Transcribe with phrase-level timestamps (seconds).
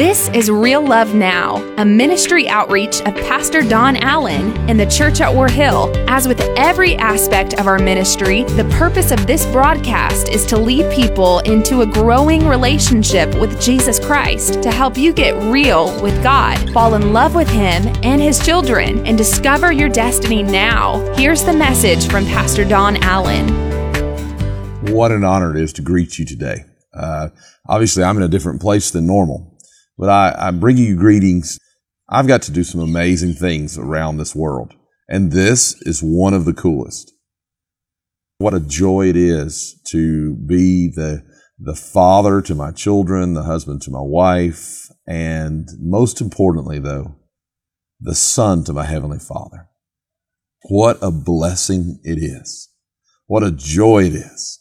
[0.00, 5.20] This is Real Love Now, a ministry outreach of Pastor Don Allen in the church
[5.20, 5.92] at War Hill.
[6.08, 10.90] As with every aspect of our ministry, the purpose of this broadcast is to lead
[10.90, 16.56] people into a growing relationship with Jesus Christ to help you get real with God,
[16.72, 20.96] fall in love with Him and His children, and discover your destiny now.
[21.14, 23.50] Here's the message from Pastor Don Allen.
[24.94, 26.64] What an honor it is to greet you today.
[26.94, 27.28] Uh,
[27.68, 29.49] obviously, I'm in a different place than normal
[30.00, 31.58] but I, I'm bringing you greetings.
[32.08, 34.72] I've got to do some amazing things around this world,
[35.10, 37.12] and this is one of the coolest.
[38.38, 41.22] What a joy it is to be the,
[41.58, 47.16] the father to my children, the husband to my wife, and most importantly, though,
[48.00, 49.68] the son to my heavenly father.
[50.70, 52.70] What a blessing it is.
[53.26, 54.59] What a joy it is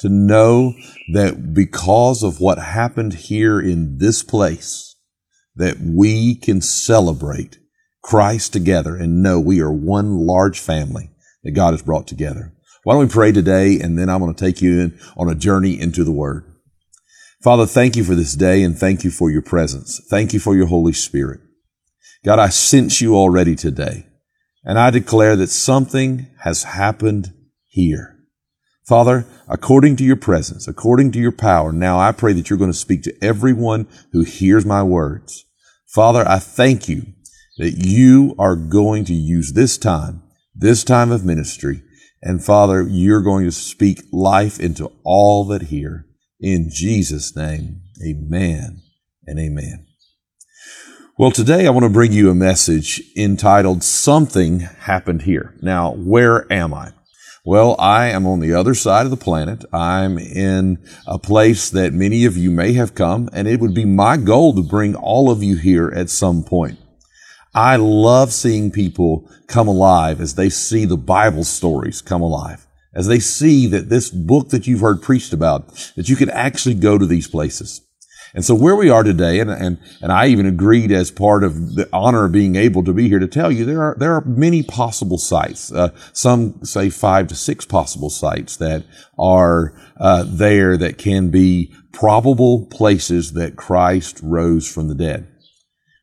[0.00, 0.74] to know
[1.12, 4.96] that because of what happened here in this place,
[5.56, 7.58] that we can celebrate
[8.02, 11.10] Christ together and know we are one large family
[11.44, 12.54] that God has brought together.
[12.82, 15.34] Why don't we pray today and then I'm going to take you in on a
[15.34, 16.44] journey into the Word.
[17.42, 20.00] Father, thank you for this day and thank you for your presence.
[20.08, 21.40] Thank you for your Holy Spirit.
[22.24, 24.06] God, I sense you already today
[24.64, 27.32] and I declare that something has happened
[27.66, 28.19] here.
[28.90, 32.72] Father, according to your presence, according to your power, now I pray that you're going
[32.72, 35.44] to speak to everyone who hears my words.
[35.86, 37.04] Father, I thank you
[37.58, 40.24] that you are going to use this time,
[40.56, 41.84] this time of ministry,
[42.20, 46.06] and Father, you're going to speak life into all that hear.
[46.40, 48.82] In Jesus' name, amen
[49.24, 49.86] and amen.
[51.16, 55.54] Well, today I want to bring you a message entitled Something Happened Here.
[55.62, 56.90] Now, where am I?
[57.44, 59.64] Well, I am on the other side of the planet.
[59.72, 63.86] I'm in a place that many of you may have come, and it would be
[63.86, 66.78] my goal to bring all of you here at some point.
[67.54, 73.06] I love seeing people come alive as they see the Bible stories come alive, as
[73.06, 76.98] they see that this book that you've heard preached about, that you can actually go
[76.98, 77.80] to these places.
[78.34, 81.74] And so where we are today, and, and, and I even agreed as part of
[81.74, 84.24] the honor of being able to be here to tell you there are, there are
[84.24, 85.72] many possible sites.
[85.72, 88.84] Uh, some say five to six possible sites that
[89.18, 95.26] are, uh, there that can be probable places that Christ rose from the dead.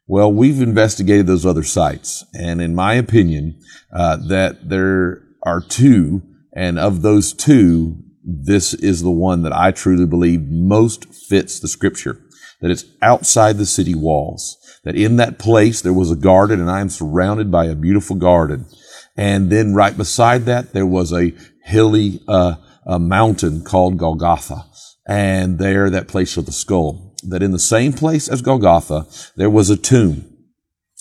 [0.05, 3.59] Well, we've investigated those other sites, and in my opinion,
[3.93, 6.21] uh, that there are two,
[6.53, 8.03] and of those two,
[8.45, 12.21] this is the one that I truly believe most fits the scripture.
[12.61, 14.57] That it's outside the city walls.
[14.83, 18.15] That in that place there was a garden and I am surrounded by a beautiful
[18.15, 18.65] garden.
[19.15, 21.33] And then right beside that there was a
[21.63, 22.55] hilly, uh,
[22.85, 24.65] a mountain called Golgotha.
[25.07, 27.15] And there, that place of the skull.
[27.23, 30.25] That in the same place as Golgotha, there was a tomb.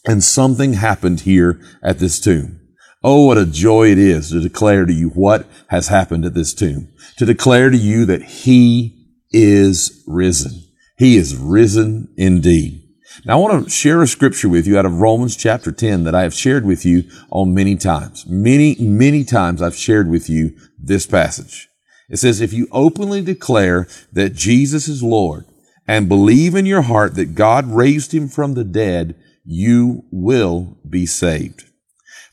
[0.07, 2.61] And something happened here at this tomb.
[3.03, 6.55] Oh, what a joy it is to declare to you what has happened at this
[6.55, 6.89] tomb.
[7.19, 10.62] To declare to you that he is risen.
[10.99, 12.83] He is risen indeed.
[13.25, 16.15] Now I want to share a scripture with you out of Romans chapter 10 that
[16.15, 18.25] I have shared with you on many times.
[18.27, 21.69] Many, many times I've shared with you this passage.
[22.09, 25.45] It says, if you openly declare that Jesus is Lord
[25.89, 31.06] and believe in your heart that God raised him from the dead, you will be
[31.06, 31.65] saved.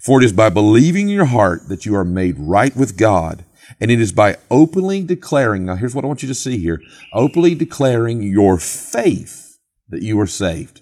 [0.04, 3.46] For it is by believing in your heart that you are made right with God.
[3.80, 6.82] And it is by openly declaring, now here's what I want you to see here,
[7.14, 10.82] openly declaring your faith that you are saved.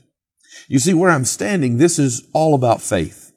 [0.67, 3.31] You see where I'm standing, this is all about faith.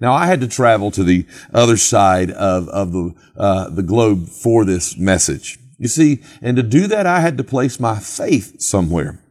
[0.00, 4.28] Now I had to travel to the other side of, of the, uh, the globe
[4.28, 5.58] for this message.
[5.78, 9.22] You see, and to do that, I had to place my faith somewhere.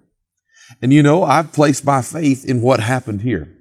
[0.82, 3.54] And you know, I've placed my faith in what happened here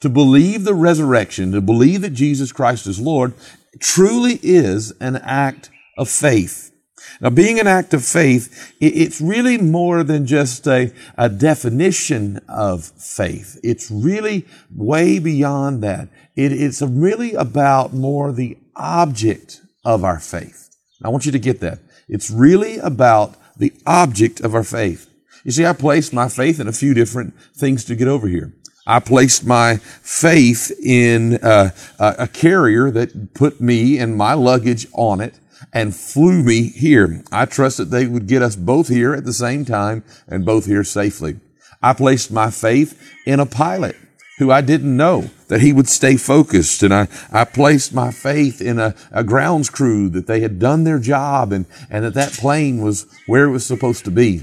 [0.00, 3.34] to believe the resurrection, to believe that Jesus Christ is Lord,
[3.80, 6.72] truly is an act of faith.
[7.20, 12.84] Now, being an act of faith, it's really more than just a, a definition of
[12.84, 13.58] faith.
[13.62, 14.44] It's really
[14.74, 16.08] way beyond that.
[16.34, 20.76] It, it's really about more the object of our faith.
[21.02, 21.78] I want you to get that.
[22.08, 25.08] It's really about the object of our faith.
[25.44, 28.52] You see, I placed my faith in a few different things to get over here.
[28.86, 35.20] I placed my faith in uh, a carrier that put me and my luggage on
[35.20, 35.38] it
[35.72, 37.22] and flew me here.
[37.32, 40.84] I trusted they would get us both here at the same time and both here
[40.84, 41.40] safely.
[41.82, 43.96] I placed my faith in a pilot
[44.38, 46.82] who I didn't know that he would stay focused.
[46.82, 50.84] And I, I placed my faith in a, a grounds crew that they had done
[50.84, 54.42] their job and, and that that plane was where it was supposed to be.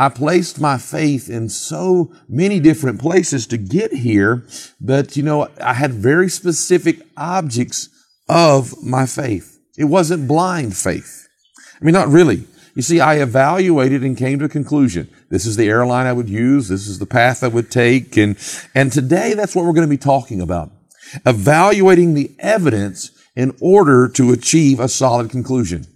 [0.00, 4.46] I placed my faith in so many different places to get here,
[4.80, 7.90] but you know, I had very specific objects
[8.26, 9.58] of my faith.
[9.76, 11.28] It wasn't blind faith.
[11.78, 12.44] I mean, not really.
[12.74, 15.10] You see, I evaluated and came to a conclusion.
[15.28, 16.68] This is the airline I would use.
[16.68, 18.16] This is the path I would take.
[18.16, 18.38] And,
[18.74, 20.72] and today that's what we're going to be talking about.
[21.26, 25.86] Evaluating the evidence in order to achieve a solid conclusion.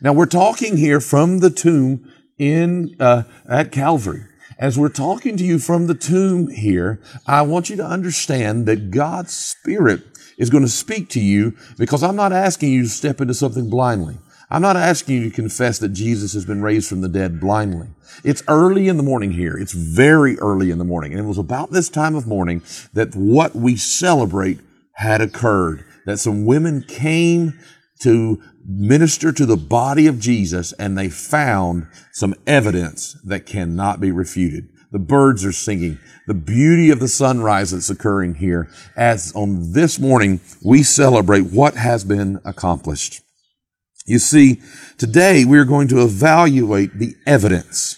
[0.00, 2.08] Now we're talking here from the tomb
[2.42, 4.24] in, uh, at Calvary.
[4.58, 8.90] As we're talking to you from the tomb here, I want you to understand that
[8.90, 10.02] God's Spirit
[10.36, 13.70] is going to speak to you because I'm not asking you to step into something
[13.70, 14.18] blindly.
[14.50, 17.88] I'm not asking you to confess that Jesus has been raised from the dead blindly.
[18.24, 19.56] It's early in the morning here.
[19.56, 21.12] It's very early in the morning.
[21.12, 22.62] And it was about this time of morning
[22.92, 24.58] that what we celebrate
[24.94, 25.84] had occurred.
[26.06, 27.58] That some women came
[28.00, 34.10] to minister to the body of Jesus and they found some evidence that cannot be
[34.10, 34.68] refuted.
[34.92, 35.98] The birds are singing.
[36.26, 41.74] The beauty of the sunrise that's occurring here as on this morning we celebrate what
[41.74, 43.22] has been accomplished.
[44.04, 44.60] You see,
[44.98, 47.96] today we are going to evaluate the evidence.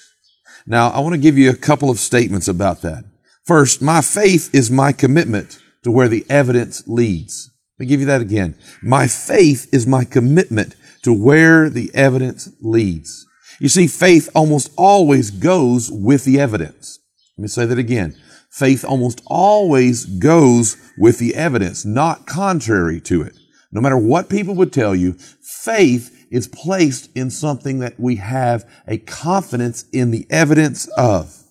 [0.67, 3.05] Now, I want to give you a couple of statements about that.
[3.45, 7.51] First, my faith is my commitment to where the evidence leads.
[7.79, 8.57] Let me give you that again.
[8.83, 13.27] My faith is my commitment to where the evidence leads.
[13.59, 17.01] You see, faith almost always goes with the evidence.
[17.37, 18.17] Let me say that again.
[18.49, 23.37] Faith almost always goes with the evidence, not contrary to it.
[23.73, 28.71] No matter what people would tell you, faith is placed in something that we have
[28.87, 31.43] a confidence in the evidence of.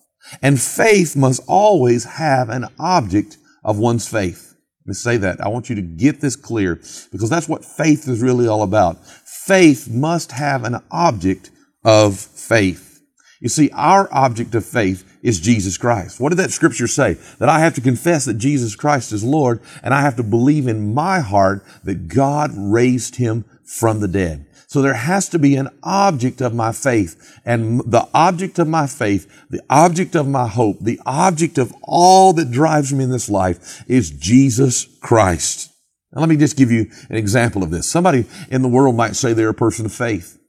[0.41, 4.52] And faith must always have an object of one's faith.
[4.83, 5.39] Let me say that.
[5.39, 6.75] I want you to get this clear
[7.11, 8.97] because that's what faith is really all about.
[9.05, 11.51] Faith must have an object
[11.85, 13.01] of faith.
[13.39, 16.19] You see, our object of faith is Jesus Christ.
[16.19, 17.17] What did that scripture say?
[17.39, 20.67] That I have to confess that Jesus Christ is Lord and I have to believe
[20.67, 24.45] in my heart that God raised him from the dead.
[24.73, 28.87] So there has to be an object of my faith and the object of my
[28.87, 33.29] faith, the object of my hope, the object of all that drives me in this
[33.29, 35.71] life is Jesus Christ.
[36.11, 37.87] Let me just give you an example of this.
[37.87, 40.39] Somebody in the world might say they're a person of faith.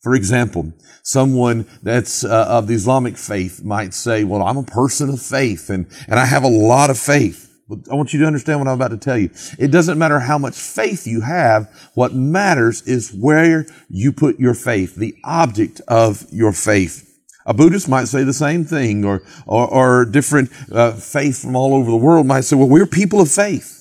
[0.00, 0.72] For example,
[1.02, 5.68] someone that's uh, of the Islamic faith might say, well, I'm a person of faith
[5.68, 7.54] and, and I have a lot of faith.
[7.68, 9.30] I want you to understand what I'm about to tell you.
[9.58, 11.68] It doesn't matter how much faith you have.
[11.94, 17.02] What matters is where you put your faith, the object of your faith.
[17.44, 21.74] A Buddhist might say the same thing, or or, or different uh, faith from all
[21.74, 23.72] over the world might say, "Well, we're people of faith."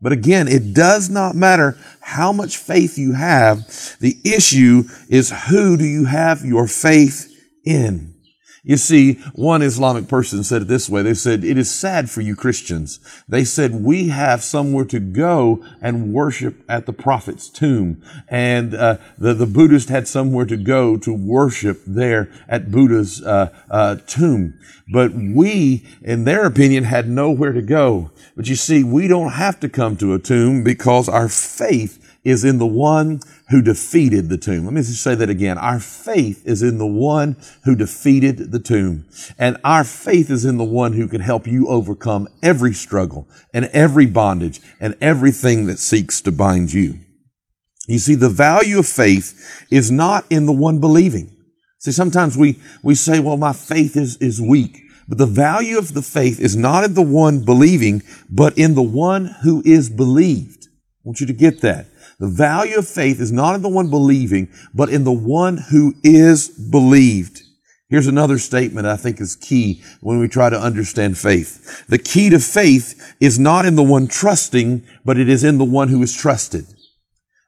[0.00, 3.60] But again, it does not matter how much faith you have.
[4.00, 7.30] The issue is who do you have your faith
[7.64, 8.13] in?
[8.66, 11.02] You see, one Islamic person said it this way.
[11.02, 12.98] They said, it is sad for you Christians.
[13.28, 18.02] They said, we have somewhere to go and worship at the prophet's tomb.
[18.26, 23.54] And uh, the, the Buddhist had somewhere to go to worship there at Buddha's uh,
[23.70, 24.58] uh, tomb.
[24.90, 28.12] But we, in their opinion, had nowhere to go.
[28.34, 32.44] But you see, we don't have to come to a tomb because our faith is
[32.44, 34.64] in the one who defeated the tomb.
[34.64, 35.58] Let me just say that again.
[35.58, 39.06] Our faith is in the one who defeated the tomb.
[39.38, 43.66] And our faith is in the one who can help you overcome every struggle and
[43.66, 46.98] every bondage and everything that seeks to bind you.
[47.86, 51.30] You see, the value of faith is not in the one believing.
[51.78, 54.80] See, sometimes we, we say, well, my faith is, is weak.
[55.06, 58.82] But the value of the faith is not in the one believing, but in the
[58.82, 60.64] one who is believed.
[60.64, 61.86] I want you to get that.
[62.18, 65.94] The value of faith is not in the one believing, but in the one who
[66.02, 67.42] is believed.
[67.88, 71.86] Here's another statement I think is key when we try to understand faith.
[71.86, 75.64] The key to faith is not in the one trusting, but it is in the
[75.64, 76.66] one who is trusted.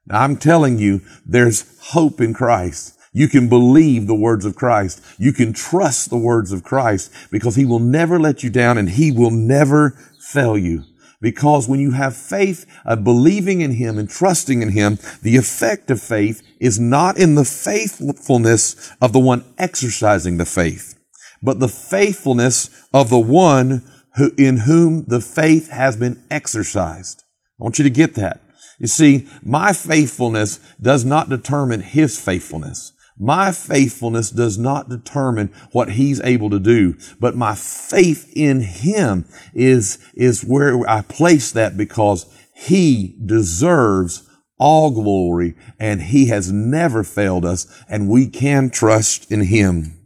[0.07, 2.97] Now I'm telling you, there's hope in Christ.
[3.13, 5.03] You can believe the words of Christ.
[5.19, 8.91] You can trust the words of Christ because he will never let you down and
[8.91, 10.85] he will never fail you.
[11.21, 15.91] Because when you have faith, uh, believing in Him and trusting in Him, the effect
[15.91, 20.99] of faith is not in the faithfulness of the one exercising the faith,
[21.43, 23.83] but the faithfulness of the one
[24.17, 27.23] who, in whom the faith has been exercised.
[27.59, 28.41] I want you to get that.
[28.79, 32.93] You see, my faithfulness does not determine His faithfulness.
[33.19, 39.25] My faithfulness does not determine what he's able to do, but my faith in him
[39.55, 47.03] is, is where I place that because he deserves all glory and he has never
[47.03, 49.99] failed us and we can trust in him.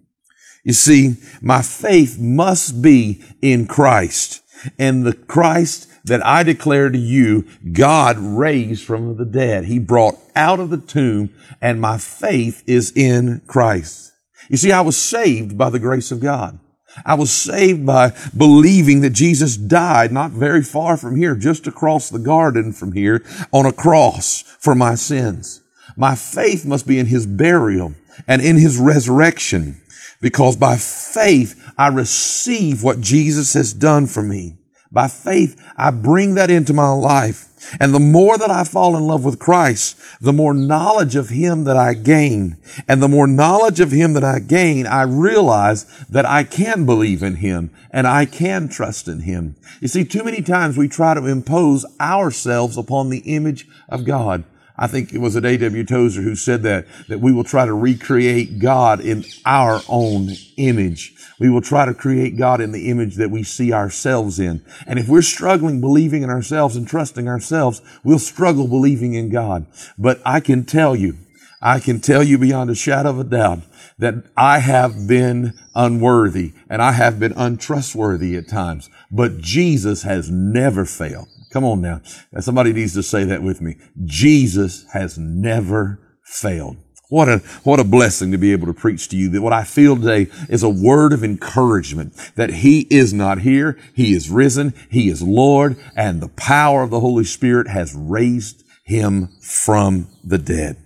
[0.64, 4.42] You see, my faith must be in Christ
[4.78, 9.64] and the Christ that I declare to you, God raised from the dead.
[9.64, 14.12] He brought out of the tomb and my faith is in Christ.
[14.48, 16.58] You see, I was saved by the grace of God.
[17.04, 22.10] I was saved by believing that Jesus died not very far from here, just across
[22.10, 25.62] the garden from here on a cross for my sins.
[25.96, 27.94] My faith must be in his burial
[28.26, 29.80] and in his resurrection
[30.20, 34.56] because by faith I receive what Jesus has done for me.
[34.92, 37.46] By faith, I bring that into my life.
[37.78, 41.64] And the more that I fall in love with Christ, the more knowledge of Him
[41.64, 42.56] that I gain.
[42.88, 47.22] And the more knowledge of Him that I gain, I realize that I can believe
[47.22, 49.54] in Him and I can trust in Him.
[49.80, 54.42] You see, too many times we try to impose ourselves upon the image of God.
[54.80, 55.84] I think it was at A.W.
[55.84, 61.14] Tozer who said that, that we will try to recreate God in our own image.
[61.38, 64.64] We will try to create God in the image that we see ourselves in.
[64.86, 69.66] And if we're struggling believing in ourselves and trusting ourselves, we'll struggle believing in God.
[69.98, 71.18] But I can tell you,
[71.60, 73.60] I can tell you beyond a shadow of a doubt
[73.98, 80.30] that I have been unworthy and I have been untrustworthy at times, but Jesus has
[80.30, 81.28] never failed.
[81.52, 82.00] Come on now.
[82.40, 83.76] Somebody needs to say that with me.
[84.04, 86.76] Jesus has never failed.
[87.08, 89.64] What a, what a blessing to be able to preach to you that what I
[89.64, 93.76] feel today is a word of encouragement that he is not here.
[93.94, 94.74] He is risen.
[94.88, 100.38] He is Lord and the power of the Holy Spirit has raised him from the
[100.38, 100.76] dead.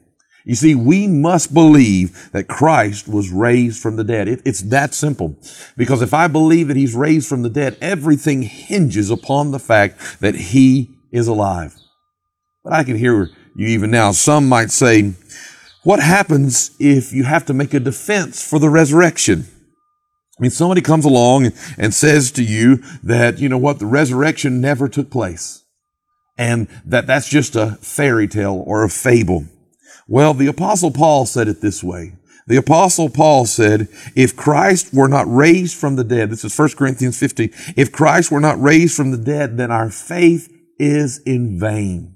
[0.45, 4.29] You see, we must believe that Christ was raised from the dead.
[4.29, 5.37] It, it's that simple.
[5.77, 10.21] Because if I believe that he's raised from the dead, everything hinges upon the fact
[10.21, 11.75] that he is alive.
[12.63, 14.13] But I can hear you even now.
[14.13, 15.15] Some might say,
[15.83, 19.47] what happens if you have to make a defense for the resurrection?
[20.39, 24.61] I mean, somebody comes along and says to you that, you know what, the resurrection
[24.61, 25.65] never took place
[26.37, 29.47] and that that's just a fairy tale or a fable.
[30.07, 32.15] Well, the apostle Paul said it this way.
[32.47, 36.71] The apostle Paul said, if Christ were not raised from the dead, this is 1
[36.77, 41.59] Corinthians 15, if Christ were not raised from the dead, then our faith is in
[41.59, 42.14] vain.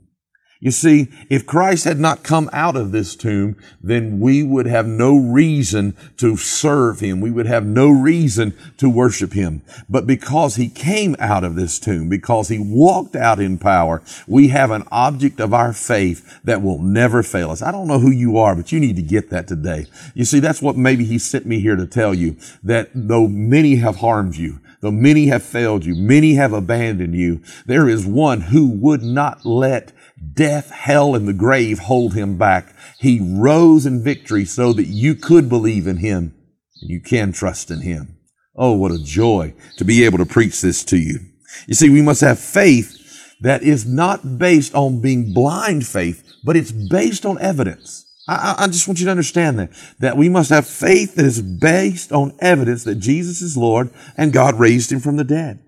[0.61, 4.89] You see, if Christ had not come out of this tomb, then we would have
[4.89, 7.21] no reason to serve him.
[7.21, 9.63] We would have no reason to worship him.
[9.89, 14.49] But because he came out of this tomb, because he walked out in power, we
[14.49, 17.63] have an object of our faith that will never fail us.
[17.63, 19.87] I don't know who you are, but you need to get that today.
[20.15, 23.77] You see, that's what maybe he sent me here to tell you that though many
[23.77, 28.41] have harmed you, though many have failed you, many have abandoned you, there is one
[28.41, 29.93] who would not let
[30.35, 32.75] death, hell, and the grave hold him back.
[32.99, 36.35] He rose in victory so that you could believe in him
[36.81, 38.19] and you can trust in him.
[38.55, 41.21] Oh, what a joy to be able to preach this to you.
[41.67, 42.97] You see, we must have faith
[43.41, 48.05] that is not based on being blind faith, but it's based on evidence.
[48.27, 49.71] I, I, just want you to understand that,
[50.01, 54.35] that we must have faith that is based on evidence that Jesus is Lord and
[54.35, 55.61] God raised him from the dead.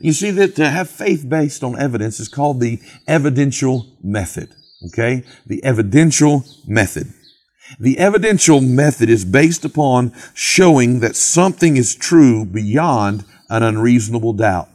[0.00, 4.54] You see that to have faith based on evidence is called the evidential method.
[4.86, 5.24] Okay?
[5.46, 7.12] The evidential method.
[7.80, 14.68] The evidential method is based upon showing that something is true beyond an unreasonable doubt.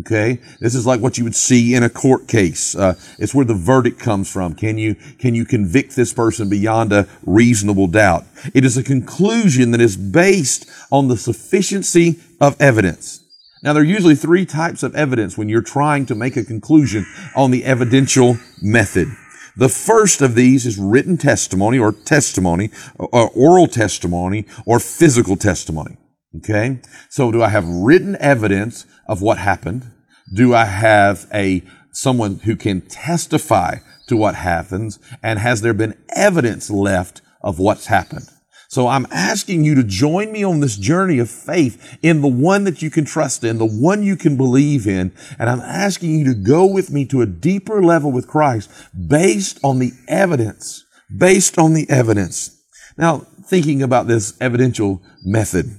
[0.00, 2.76] Okay, this is like what you would see in a court case.
[2.76, 4.54] Uh, it's where the verdict comes from.
[4.54, 8.26] Can you can you convict this person beyond a reasonable doubt?
[8.52, 13.24] It is a conclusion that is based on the sufficiency of evidence.
[13.62, 17.06] Now, there are usually three types of evidence when you're trying to make a conclusion
[17.34, 19.08] on the evidential method.
[19.56, 25.96] The first of these is written testimony or testimony, or oral testimony or physical testimony.
[26.36, 26.80] Okay.
[27.08, 29.90] So do I have written evidence of what happened?
[30.32, 35.00] Do I have a, someone who can testify to what happens?
[35.22, 38.28] And has there been evidence left of what's happened?
[38.70, 42.64] So I'm asking you to join me on this journey of faith in the one
[42.64, 45.10] that you can trust in, the one you can believe in.
[45.38, 48.70] And I'm asking you to go with me to a deeper level with Christ
[49.08, 50.84] based on the evidence,
[51.16, 52.62] based on the evidence.
[52.98, 55.74] Now, thinking about this evidential method,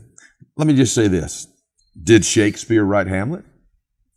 [0.58, 1.46] let me just say this.
[2.02, 3.46] Did Shakespeare write Hamlet?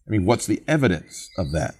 [0.08, 1.74] I mean, what's the evidence of that?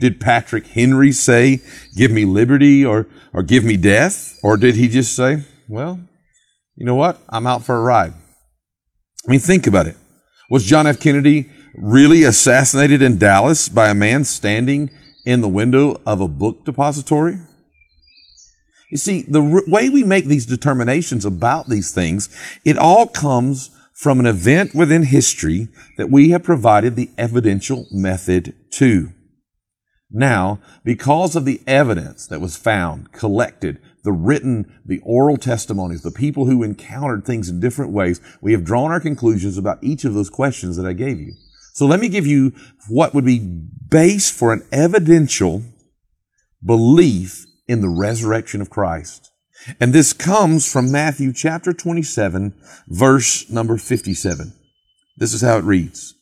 [0.00, 1.60] Did Patrick Henry say,
[1.94, 4.38] give me liberty or, or give me death?
[4.42, 6.00] Or did he just say, well,
[6.76, 7.20] you know what?
[7.28, 8.12] I'm out for a ride.
[9.26, 9.96] I mean, think about it.
[10.50, 10.98] Was John F.
[10.98, 14.90] Kennedy really assassinated in Dallas by a man standing
[15.24, 17.38] in the window of a book depository?
[18.90, 22.28] You see, the r- way we make these determinations about these things,
[22.64, 28.54] it all comes from an event within history that we have provided the evidential method
[28.70, 29.12] to.
[30.10, 36.10] Now, because of the evidence that was found, collected, the written, the oral testimonies, the
[36.10, 40.14] people who encountered things in different ways, we have drawn our conclusions about each of
[40.14, 41.34] those questions that I gave you.
[41.74, 42.52] So let me give you
[42.88, 45.62] what would be base for an evidential
[46.64, 49.30] belief in the resurrection of Christ.
[49.78, 52.54] And this comes from Matthew chapter 27,
[52.88, 54.52] verse number 57.
[55.16, 56.14] This is how it reads.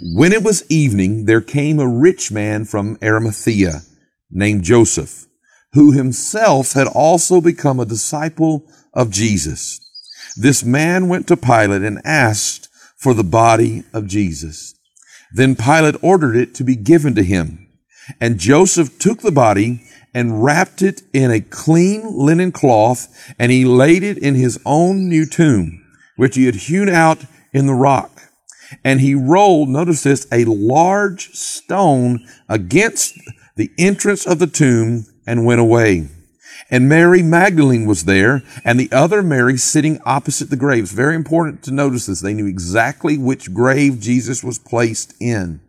[0.00, 3.80] When it was evening, there came a rich man from Arimathea
[4.30, 5.26] named Joseph,
[5.72, 9.80] who himself had also become a disciple of Jesus.
[10.36, 14.74] This man went to Pilate and asked for the body of Jesus.
[15.32, 17.66] Then Pilate ordered it to be given to him.
[18.20, 23.64] And Joseph took the body and wrapped it in a clean linen cloth, and he
[23.64, 25.82] laid it in his own new tomb,
[26.16, 28.16] which he had hewn out in the rock.
[28.84, 33.18] And he rolled, notice this, a large stone against
[33.56, 36.08] the entrance of the tomb and went away.
[36.70, 40.84] And Mary Magdalene was there, and the other Mary sitting opposite the grave.
[40.84, 42.20] It's very important to notice this.
[42.20, 45.60] They knew exactly which grave Jesus was placed in.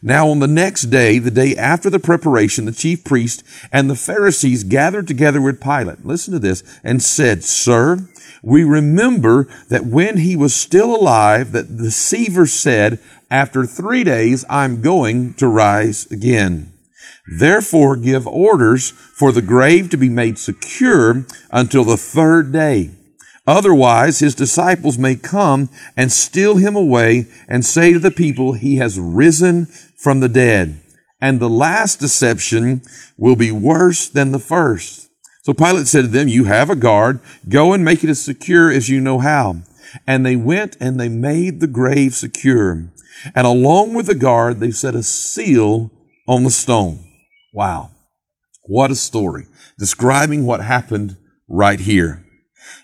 [0.00, 3.42] Now on the next day, the day after the preparation, the chief priest
[3.72, 6.06] and the Pharisees gathered together with Pilate.
[6.06, 8.08] Listen to this and said, Sir,
[8.42, 12.98] we remember that when he was still alive, that the deceiver said,
[13.30, 16.72] after three days, I'm going to rise again.
[17.26, 22.90] Therefore give orders for the grave to be made secure until the third day.
[23.46, 28.76] Otherwise, his disciples may come and steal him away and say to the people, he
[28.76, 30.80] has risen from the dead.
[31.20, 32.82] And the last deception
[33.16, 35.08] will be worse than the first.
[35.42, 37.20] So Pilate said to them, you have a guard.
[37.48, 39.62] Go and make it as secure as you know how.
[40.06, 42.88] And they went and they made the grave secure.
[43.34, 45.90] And along with the guard, they set a seal
[46.28, 47.04] on the stone.
[47.52, 47.90] Wow.
[48.64, 49.46] What a story
[49.78, 51.16] describing what happened
[51.48, 52.24] right here.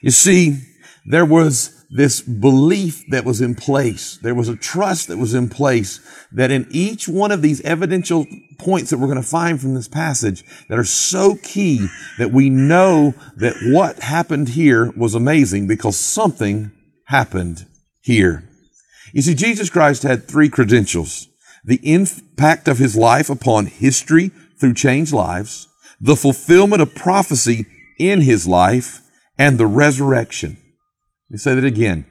[0.03, 0.59] You see,
[1.07, 4.19] there was this belief that was in place.
[4.23, 6.01] There was a trust that was in place
[6.33, 8.27] that in each one of these evidential
[8.59, 11.87] points that we're going to find from this passage that are so key
[12.19, 16.71] that we know that what happened here was amazing because something
[17.05, 17.67] happened
[18.03, 18.45] here.
[19.15, 21.29] You see, Jesus Christ had three credentials.
[21.65, 25.69] The impact of his life upon history through changed lives,
[26.01, 27.67] the fulfillment of prophecy
[27.99, 29.01] in his life,
[29.39, 30.59] and the resurrection.
[31.29, 32.07] Let me say that again.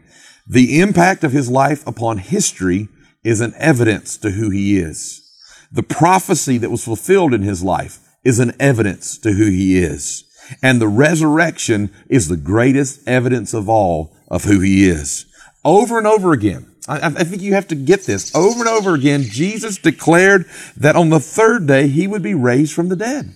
[0.46, 2.88] The impact of his life upon history
[3.24, 5.24] is an evidence to who he is.
[5.72, 10.24] The prophecy that was fulfilled in his life is an evidence to who he is.
[10.62, 15.26] And the resurrection is the greatest evidence of all of who he is.
[15.66, 18.34] Over and over again, I, I, think you have to get this.
[18.36, 20.46] Over and over again, Jesus declared
[20.78, 23.36] that on the third day he would be raised from the dead.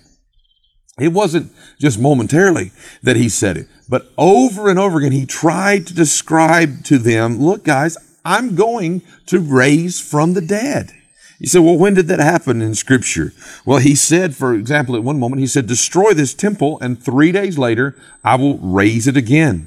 [1.02, 2.70] It wasn't just momentarily
[3.02, 7.38] that he said it, but over and over again, he tried to describe to them,
[7.38, 10.92] look, guys, I'm going to raise from the dead.
[11.40, 13.32] You say, well, when did that happen in scripture?
[13.66, 17.32] Well, he said, for example, at one moment, he said, destroy this temple and three
[17.32, 19.66] days later, I will raise it again.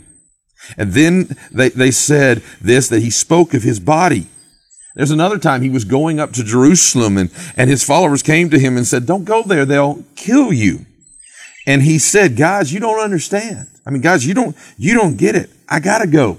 [0.77, 4.29] And then they, they said this, that he spoke of his body.
[4.95, 8.59] There's another time he was going up to Jerusalem and, and his followers came to
[8.59, 9.65] him and said, don't go there.
[9.65, 10.85] They'll kill you.
[11.65, 13.67] And he said, guys, you don't understand.
[13.85, 15.49] I mean, guys, you don't, you don't get it.
[15.67, 16.37] I gotta go.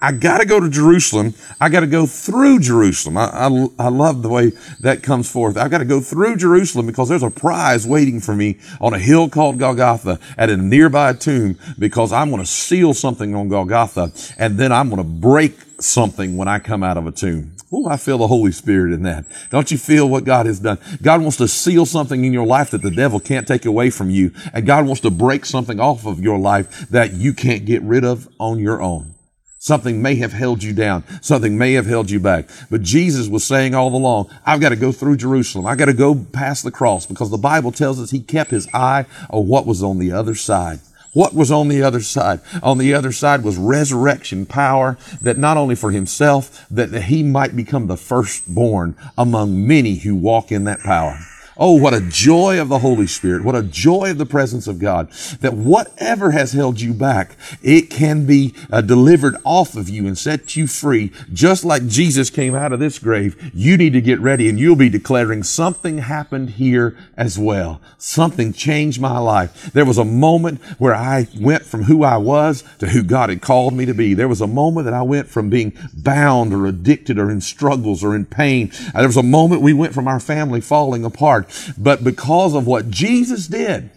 [0.00, 1.32] I gotta go to Jerusalem.
[1.60, 3.16] I gotta go through Jerusalem.
[3.16, 5.56] I, I, I love the way that comes forth.
[5.56, 9.30] I gotta go through Jerusalem because there's a prize waiting for me on a hill
[9.30, 14.72] called Golgotha at a nearby tomb because I'm to seal something on Golgotha and then
[14.72, 17.52] I'm to break something when I come out of a tomb.
[17.76, 19.24] Oh, I feel the Holy Spirit in that.
[19.50, 20.78] Don't you feel what God has done?
[21.02, 24.10] God wants to seal something in your life that the devil can't take away from
[24.10, 24.30] you.
[24.52, 28.04] And God wants to break something off of your life that you can't get rid
[28.04, 29.16] of on your own.
[29.58, 31.02] Something may have held you down.
[31.20, 32.48] Something may have held you back.
[32.70, 35.66] But Jesus was saying all along, I've got to go through Jerusalem.
[35.66, 38.68] I've got to go past the cross because the Bible tells us he kept his
[38.72, 40.78] eye on what was on the other side.
[41.14, 42.40] What was on the other side?
[42.62, 47.56] On the other side was resurrection power that not only for himself, that he might
[47.56, 51.18] become the firstborn among many who walk in that power.
[51.56, 53.44] Oh, what a joy of the Holy Spirit.
[53.44, 55.10] What a joy of the presence of God.
[55.40, 60.18] That whatever has held you back, it can be uh, delivered off of you and
[60.18, 61.12] set you free.
[61.32, 64.74] Just like Jesus came out of this grave, you need to get ready and you'll
[64.74, 67.80] be declaring something happened here as well.
[67.98, 69.72] Something changed my life.
[69.72, 73.42] There was a moment where I went from who I was to who God had
[73.42, 74.12] called me to be.
[74.14, 78.02] There was a moment that I went from being bound or addicted or in struggles
[78.02, 78.72] or in pain.
[78.92, 81.43] There was a moment we went from our family falling apart
[81.76, 83.90] but because of what Jesus did,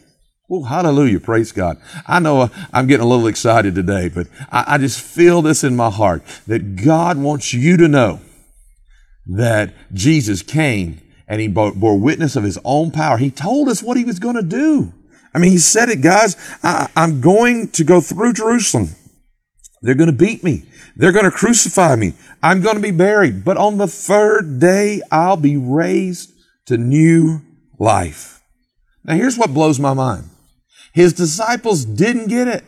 [0.50, 1.20] Oh, hallelujah.
[1.20, 1.78] Praise God.
[2.06, 5.62] I know uh, I'm getting a little excited today, but I, I, just feel this
[5.62, 8.22] in my heart that God wants you to know
[9.26, 13.18] that Jesus came and he bore, bore witness of his own power.
[13.18, 14.94] He told us what he was going to do.
[15.34, 16.38] I mean, he said it, guys.
[16.64, 18.96] I, I'm going to go through Jerusalem.
[19.82, 20.64] They're going to beat me.
[20.96, 22.14] They're going to crucify me.
[22.42, 23.44] I'm going to be buried.
[23.44, 26.32] But on the third day, I'll be raised
[26.68, 27.42] to new
[27.80, 28.42] life.
[29.04, 30.30] Now here's what blows my mind.
[30.94, 32.64] His disciples didn't get it.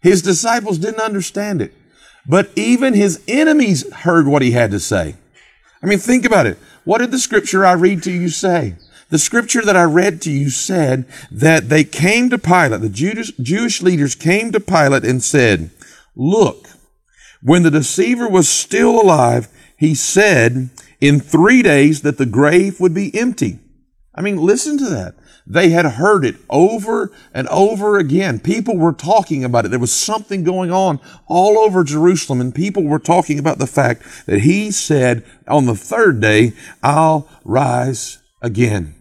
[0.00, 1.74] His disciples didn't understand it.
[2.26, 5.16] But even his enemies heard what he had to say.
[5.82, 6.58] I mean, think about it.
[6.84, 8.76] What did the scripture I read to you say?
[9.10, 13.82] The scripture that I read to you said that they came to Pilate, the Jewish,
[13.82, 15.70] leaders came to Pilate and said,
[16.14, 16.68] look,
[17.42, 22.94] when the deceiver was still alive, he said, in three days that the grave would
[22.94, 23.58] be empty.
[24.14, 25.14] I mean, listen to that.
[25.46, 28.40] They had heard it over and over again.
[28.40, 29.68] People were talking about it.
[29.68, 34.02] There was something going on all over Jerusalem and people were talking about the fact
[34.26, 38.97] that he said on the third day, I'll rise again.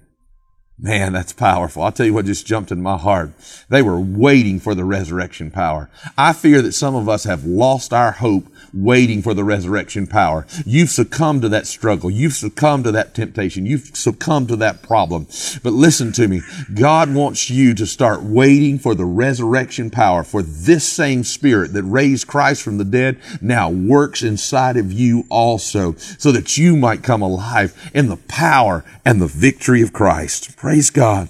[0.79, 1.81] Man, that's powerful.
[1.81, 3.31] I'll tell you what just jumped in my heart.
[3.67, 5.89] They were waiting for the resurrection power.
[6.15, 10.45] I fear that some of us have lost our hope waiting for the resurrection power.
[10.67, 12.11] You've succumbed to that struggle.
[12.11, 13.65] You've succumbed to that temptation.
[13.65, 15.25] You've succumbed to that problem.
[15.63, 16.41] But listen to me.
[16.75, 21.83] God wants you to start waiting for the resurrection power for this same spirit that
[21.83, 27.01] raised Christ from the dead now works inside of you also so that you might
[27.01, 30.55] come alive in the power and the victory of Christ.
[30.67, 31.29] Praise God.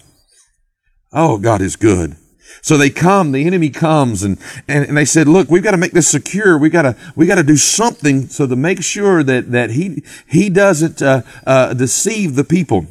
[1.14, 2.16] Oh, God is good.
[2.64, 5.78] So they come, the enemy comes and, and, and they said, look, we've got to
[5.78, 6.58] make this secure.
[6.58, 10.04] We got to, we got to do something so to make sure that, that he,
[10.28, 12.88] he doesn't, uh, uh, deceive the people.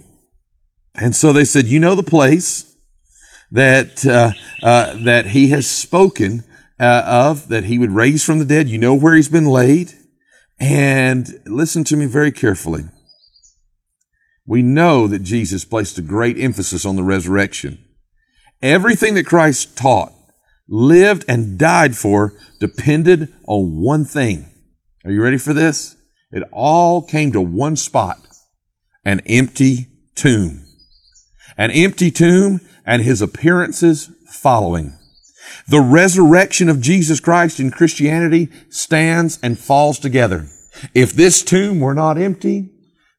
[0.94, 2.76] And so they said, you know the place
[3.50, 4.30] that, uh,
[4.62, 6.44] uh that he has spoken,
[6.78, 8.68] uh, of, that he would raise from the dead.
[8.68, 9.94] You know where he's been laid.
[10.61, 12.85] And listen to me very carefully.
[14.46, 17.85] We know that Jesus placed a great emphasis on the resurrection.
[18.62, 20.12] Everything that Christ taught,
[20.68, 24.46] lived, and died for depended on one thing.
[25.04, 25.96] Are you ready for this?
[26.30, 28.18] It all came to one spot,
[29.04, 30.64] an empty tomb.
[31.59, 34.96] An empty tomb and his appearances following.
[35.68, 40.48] The resurrection of Jesus Christ in Christianity stands and falls together.
[40.94, 42.70] If this tomb were not empty,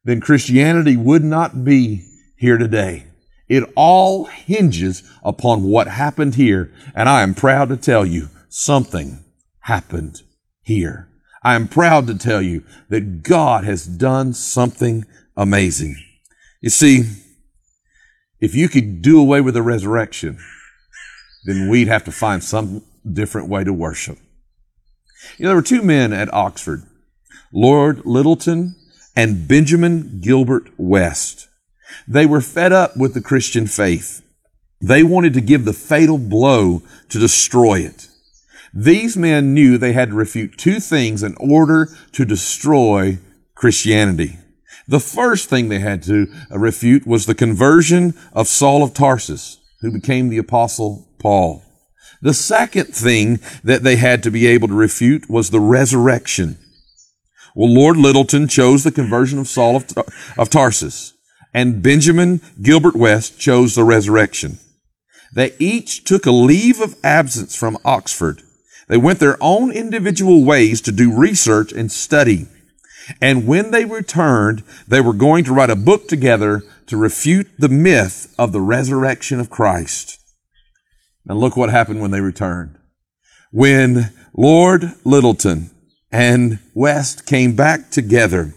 [0.08, 2.02] then Christianity would not be
[2.34, 3.04] here today.
[3.46, 6.72] It all hinges upon what happened here.
[6.94, 9.22] And I am proud to tell you something
[9.60, 10.22] happened
[10.62, 11.10] here.
[11.42, 15.04] I am proud to tell you that God has done something
[15.36, 15.96] amazing.
[16.62, 17.02] You see,
[18.40, 20.38] if you could do away with the resurrection,
[21.44, 24.16] then we'd have to find some different way to worship.
[25.36, 26.84] You know, there were two men at Oxford,
[27.52, 28.74] Lord Lyttelton
[29.18, 31.48] and Benjamin Gilbert West.
[32.06, 34.22] They were fed up with the Christian faith.
[34.80, 38.06] They wanted to give the fatal blow to destroy it.
[38.72, 43.18] These men knew they had to refute two things in order to destroy
[43.56, 44.38] Christianity.
[44.86, 49.90] The first thing they had to refute was the conversion of Saul of Tarsus, who
[49.90, 51.64] became the apostle Paul.
[52.22, 56.56] The second thing that they had to be able to refute was the resurrection.
[57.58, 59.92] Well, Lord Lyttelton chose the conversion of Saul of,
[60.38, 61.14] of Tarsus,
[61.52, 64.60] and Benjamin Gilbert West chose the resurrection.
[65.34, 68.42] They each took a leave of absence from Oxford.
[68.86, 72.46] They went their own individual ways to do research and study.
[73.20, 77.68] And when they returned, they were going to write a book together to refute the
[77.68, 80.20] myth of the resurrection of Christ.
[81.24, 82.78] Now look what happened when they returned.
[83.50, 85.70] When Lord Lyttelton
[86.10, 88.54] and West came back together.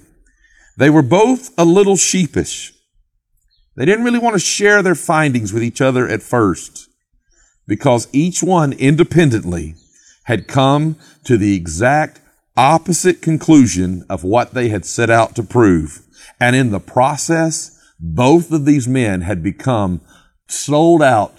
[0.78, 2.74] They were both a little sheepish.
[3.76, 6.90] They didn't really want to share their findings with each other at first
[7.68, 9.76] because each one independently
[10.26, 12.20] had come to the exact
[12.58, 16.02] opposite conclusion of what they had set out to prove.
[16.40, 20.02] And in the process, Both of these men had become
[20.48, 21.36] sold out,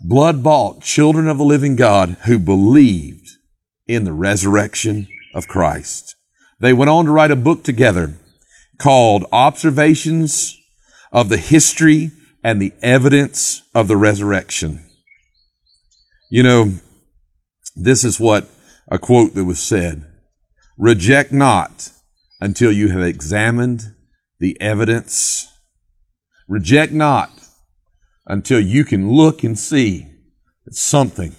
[0.00, 3.28] blood bought children of the living God who believed
[3.88, 6.16] in the resurrection of Christ.
[6.58, 8.14] They went on to write a book together
[8.78, 10.58] called Observations
[11.12, 12.10] of the History
[12.42, 14.82] and the Evidence of the Resurrection.
[16.30, 16.72] You know,
[17.76, 18.48] this is what
[18.88, 20.06] a quote that was said.
[20.78, 21.90] Reject not
[22.40, 23.94] until you have examined
[24.40, 25.48] the evidence.
[26.48, 27.30] Reject not
[28.26, 30.06] until you can look and see
[30.64, 31.34] that something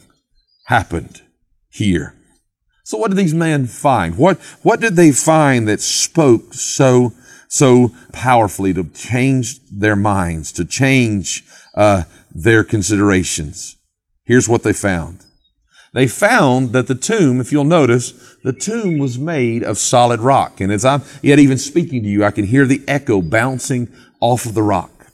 [0.65, 1.23] happened
[1.69, 2.16] here.
[2.87, 4.17] So what did these men find?
[4.17, 7.11] What, what did they find that spoke so,
[7.49, 11.43] so powerfully to change their minds, to change,
[11.75, 13.75] uh, their considerations?
[14.23, 15.25] Here's what they found.
[15.93, 18.13] They found that the tomb, if you'll notice,
[18.45, 20.61] the tomb was made of solid rock.
[20.61, 24.45] And as I'm yet even speaking to you, I can hear the echo bouncing off
[24.45, 25.07] of the rock.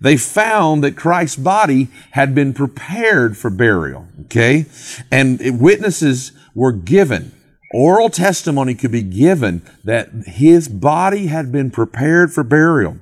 [0.00, 4.08] They found that Christ's body had been prepared for burial.
[4.22, 4.66] Okay.
[5.12, 7.32] And witnesses were given.
[7.72, 12.98] Oral testimony could be given that his body had been prepared for burial.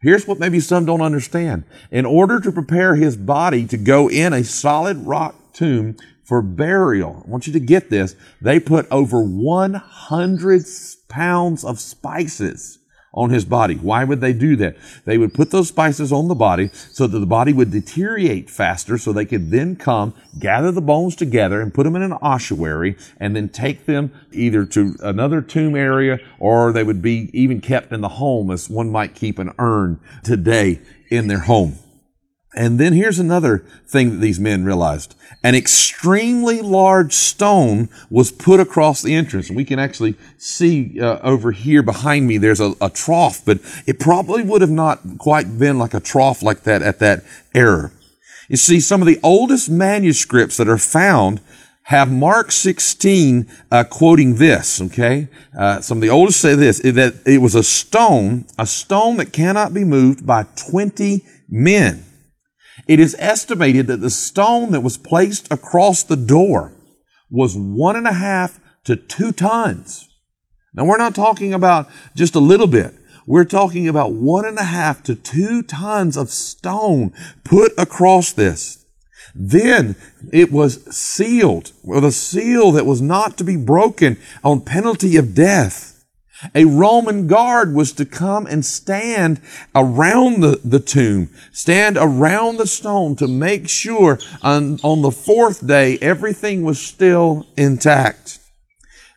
[0.00, 1.64] Here's what maybe some don't understand.
[1.90, 7.22] In order to prepare his body to go in a solid rock tomb for burial,
[7.24, 10.64] I want you to get this, they put over 100
[11.08, 12.78] pounds of spices
[13.16, 13.74] on his body.
[13.74, 14.76] Why would they do that?
[15.04, 18.98] They would put those spices on the body so that the body would deteriorate faster
[18.98, 22.96] so they could then come, gather the bones together and put them in an ossuary
[23.18, 27.92] and then take them either to another tomb area or they would be even kept
[27.92, 31.78] in the home as one might keep an urn today in their home.
[32.56, 35.14] And then here's another thing that these men realized.
[35.44, 39.50] An extremely large stone was put across the entrance.
[39.50, 44.00] We can actually see uh, over here behind me, there's a, a, trough, but it
[44.00, 47.92] probably would have not quite been like a trough like that at that era.
[48.48, 51.40] You see, some of the oldest manuscripts that are found
[51.84, 55.28] have Mark 16 uh, quoting this, okay?
[55.56, 59.32] Uh, some of the oldest say this, that it was a stone, a stone that
[59.32, 62.05] cannot be moved by 20 men.
[62.86, 66.72] It is estimated that the stone that was placed across the door
[67.30, 70.08] was one and a half to two tons.
[70.74, 72.94] Now we're not talking about just a little bit.
[73.26, 77.12] We're talking about one and a half to two tons of stone
[77.44, 78.84] put across this.
[79.34, 79.96] Then
[80.32, 85.34] it was sealed with a seal that was not to be broken on penalty of
[85.34, 85.95] death.
[86.54, 89.40] A Roman guard was to come and stand
[89.74, 95.66] around the, the tomb, stand around the stone to make sure on, on the fourth
[95.66, 98.38] day everything was still intact.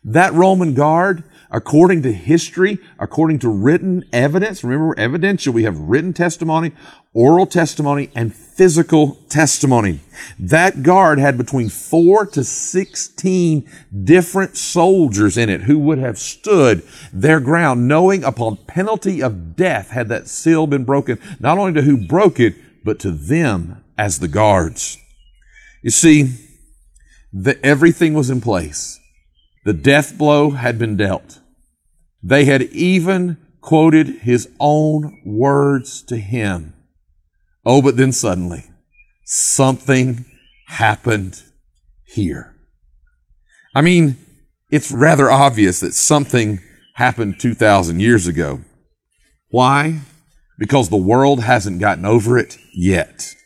[0.02, 4.62] That Roman guard according to history, according to written evidence.
[4.62, 6.72] Remember, evidential, we have written testimony,
[7.12, 10.00] oral testimony, and physical testimony.
[10.38, 13.66] That guard had between four to 16
[14.04, 19.92] different soldiers in it who would have stood their ground, knowing upon penalty of death
[19.92, 24.18] had that seal been broken, not only to who broke it, but to them as
[24.18, 24.98] the guards.
[25.82, 26.34] You see,
[27.32, 29.00] the, everything was in place.
[29.64, 31.40] The death blow had been dealt.
[32.22, 36.74] They had even quoted his own words to him.
[37.72, 38.64] Oh, but then suddenly
[39.24, 40.24] something
[40.66, 41.40] happened
[42.04, 42.52] here.
[43.76, 44.16] I mean,
[44.72, 46.58] it's rather obvious that something
[46.94, 48.62] happened 2,000 years ago.
[49.50, 50.00] Why?
[50.58, 53.36] Because the world hasn't gotten over it yet.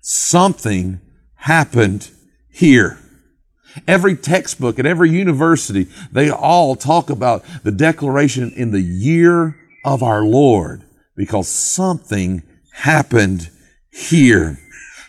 [0.00, 1.00] Something
[1.34, 2.08] happened
[2.48, 3.00] here.
[3.88, 10.04] Every textbook at every university, they all talk about the declaration in the year of
[10.04, 10.84] our Lord
[11.16, 13.50] because something happened
[13.96, 14.58] here.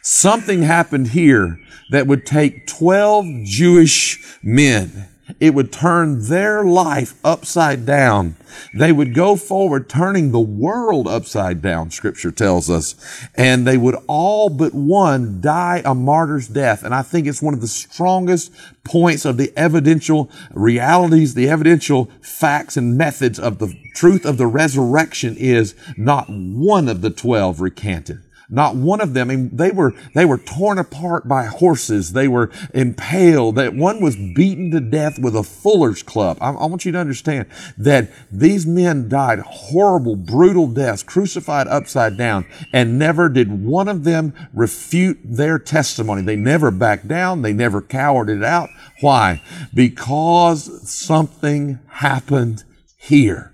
[0.01, 1.59] Something happened here
[1.91, 5.07] that would take 12 Jewish men
[5.39, 8.35] it would turn their life upside down.
[8.73, 12.95] They would go forward, turning the world upside down, scripture tells us.
[13.35, 16.83] And they would all but one die a martyr's death.
[16.83, 18.51] And I think it's one of the strongest
[18.83, 24.47] points of the evidential realities, the evidential facts and methods of the truth of the
[24.47, 28.23] resurrection is not one of the 12 recanted.
[28.49, 29.29] Not one of them.
[29.29, 32.13] I mean, they were, they were torn apart by horses.
[32.13, 33.55] They were impaled.
[33.55, 36.37] That one was beaten to death with a fuller's club.
[36.39, 42.17] I, I want you to understand that these men died horrible, brutal deaths, crucified upside
[42.17, 46.21] down, and never did one of them refute their testimony.
[46.21, 47.41] They never backed down.
[47.41, 48.69] They never cowered it out.
[49.01, 49.41] Why?
[49.73, 52.63] Because something happened
[52.97, 53.53] here.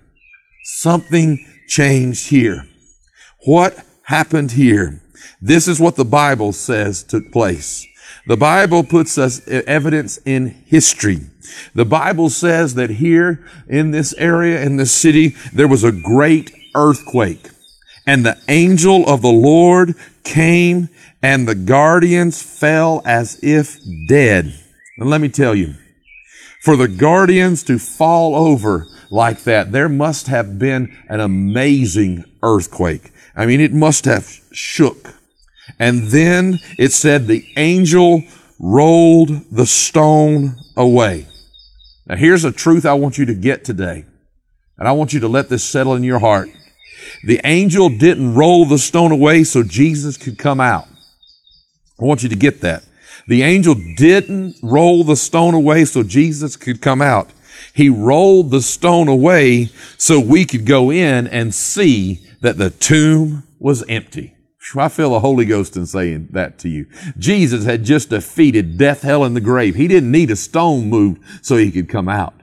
[0.62, 2.68] Something changed here.
[3.44, 5.00] what happened here.
[5.40, 7.86] This is what the Bible says took place.
[8.26, 11.20] The Bible puts us evidence in history.
[11.74, 16.52] The Bible says that here in this area, in this city, there was a great
[16.74, 17.50] earthquake
[18.06, 20.88] and the angel of the Lord came
[21.22, 24.54] and the guardians fell as if dead.
[24.98, 25.74] And let me tell you,
[26.62, 33.10] for the guardians to fall over like that, there must have been an amazing earthquake.
[33.36, 35.14] I mean, it must have shook.
[35.78, 38.22] And then it said the angel
[38.58, 41.26] rolled the stone away.
[42.06, 44.04] Now here's a truth I want you to get today.
[44.78, 46.48] And I want you to let this settle in your heart.
[47.24, 50.86] The angel didn't roll the stone away so Jesus could come out.
[52.00, 52.84] I want you to get that.
[53.26, 57.30] The angel didn't roll the stone away so Jesus could come out.
[57.72, 63.42] He rolled the stone away so we could go in and see that the tomb
[63.58, 64.36] was empty.
[64.76, 66.86] I feel the Holy Ghost in saying that to you.
[67.16, 69.74] Jesus had just defeated death, hell, and the grave.
[69.74, 72.34] He didn't need a stone moved so he could come out.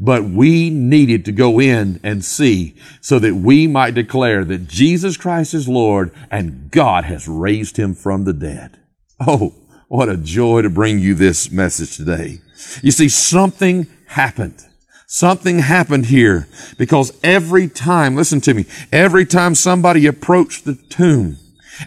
[0.00, 5.16] But we needed to go in and see so that we might declare that Jesus
[5.16, 8.80] Christ is Lord and God has raised him from the dead.
[9.24, 9.54] Oh,
[9.86, 12.40] what a joy to bring you this message today.
[12.82, 14.66] You see, something happened.
[15.06, 21.38] Something happened here because every time, listen to me, every time somebody approached the tomb,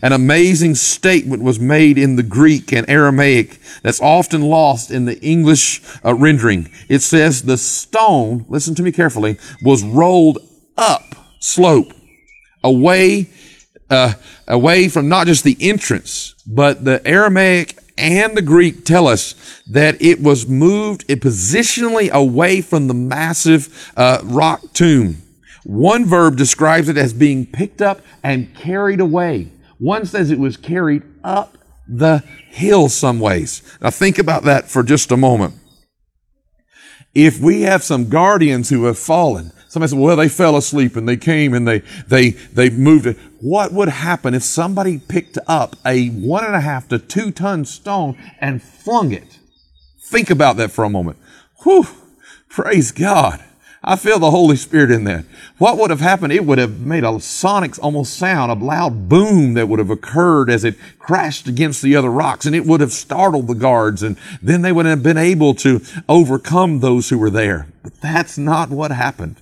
[0.02, 5.20] an amazing statement was made in the Greek and Aramaic that's often lost in the
[5.22, 6.70] English uh, rendering.
[6.88, 10.38] It says the stone, listen to me carefully, was rolled
[10.78, 11.92] up slope
[12.64, 13.30] away,
[13.90, 14.14] uh,
[14.48, 20.02] away from not just the entrance, but the Aramaic and the Greek tell us that
[20.02, 25.18] it was moved it positionally away from the massive uh, rock tomb.
[25.64, 29.52] One verb describes it as being picked up and carried away.
[29.78, 31.58] One says it was carried up
[31.88, 33.62] the hill some ways.
[33.82, 35.56] Now think about that for just a moment.
[37.14, 41.08] If we have some guardians who have fallen, somebody said, well, they fell asleep and
[41.08, 43.18] they came and they, they, they moved it.
[43.40, 47.64] What would happen if somebody picked up a one and a half to two ton
[47.64, 49.40] stone and flung it?
[50.02, 51.18] Think about that for a moment.
[51.64, 51.88] Whew,
[52.50, 53.44] praise God.
[53.82, 55.24] I feel the Holy Spirit in that.
[55.58, 56.34] What would have happened?
[56.34, 60.50] It would have made a sonic almost sound, a loud boom that would have occurred
[60.50, 64.18] as it crashed against the other rocks and it would have startled the guards and
[64.42, 67.68] then they would have been able to overcome those who were there.
[67.84, 69.38] But that's not what happened.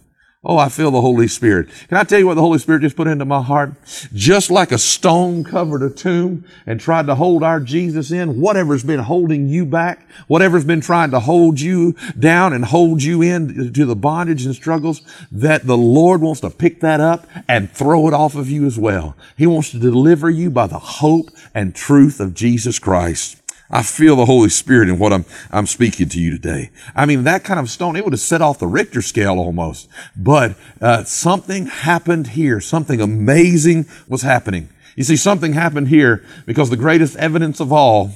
[0.49, 1.67] Oh, I feel the Holy Spirit.
[1.89, 3.73] Can I tell you what the Holy Spirit just put into my heart?
[4.13, 8.85] Just like a stone covered a tomb and tried to hold our Jesus in, whatever's
[8.85, 13.73] been holding you back, whatever's been trying to hold you down and hold you in
[13.73, 15.01] to the bondage and struggles,
[15.33, 18.79] that the Lord wants to pick that up and throw it off of you as
[18.79, 19.17] well.
[19.35, 23.41] He wants to deliver you by the hope and truth of Jesus Christ.
[23.69, 26.71] I feel the Holy Spirit in what I'm, I'm speaking to you today.
[26.95, 29.89] I mean, that kind of stone, it would have set off the Richter scale almost.
[30.15, 32.61] But uh, something happened here.
[32.61, 34.69] Something amazing was happening.
[34.95, 38.11] You see, something happened here because the greatest evidence of all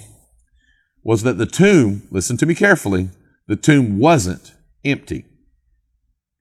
[1.03, 3.09] was that the tomb, listen to me carefully,
[3.47, 4.53] the tomb wasn't
[4.85, 5.25] empty.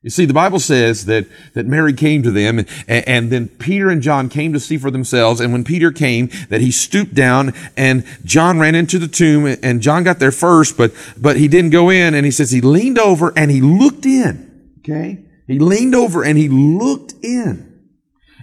[0.02, 3.90] You see, the Bible says that, that Mary came to them and, and, then Peter
[3.90, 5.40] and John came to see for themselves.
[5.40, 9.82] And when Peter came, that he stooped down and John ran into the tomb and
[9.82, 12.14] John got there first, but, but he didn't go in.
[12.14, 14.78] And he says he leaned over and he looked in.
[14.78, 15.18] Okay.
[15.46, 17.69] He leaned over and he looked in.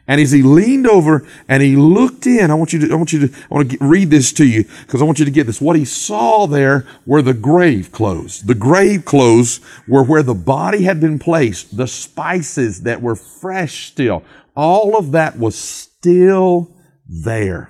[0.07, 3.11] And as he leaned over and he looked in, I want you to, I want
[3.11, 5.31] you to, I want to get, read this to you because I want you to
[5.31, 5.59] get this.
[5.59, 8.41] What he saw there were the grave clothes.
[8.41, 13.87] The grave clothes were where the body had been placed, the spices that were fresh
[13.87, 14.23] still.
[14.55, 16.73] All of that was still
[17.05, 17.69] there.